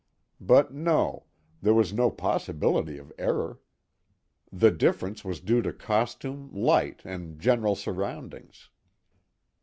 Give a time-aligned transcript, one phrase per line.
[0.39, 3.59] But no—there was no possibility of error;
[4.51, 8.69] the difference was due to costume, light and general surroundings.